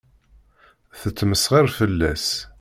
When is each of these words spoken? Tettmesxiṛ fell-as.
Tettmesxiṛ 0.99 1.65
fell-as. 1.77 2.27